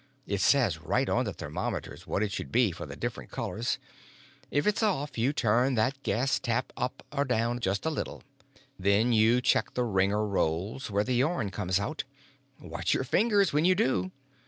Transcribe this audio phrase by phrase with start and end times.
[0.25, 3.77] It says right on the thermometers what it should be for the different colors.
[4.49, 8.23] If it's off you turn that gas tap up or down, just a little.
[8.79, 12.03] Then you check the wringer rolls where the yarn comes out.
[12.59, 14.09] Watch your fingers when you do!